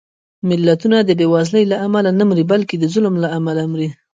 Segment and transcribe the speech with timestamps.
[0.49, 3.89] ملتونه د بېوزلۍ له امله نه مري، بلکې د ظلم له امله مري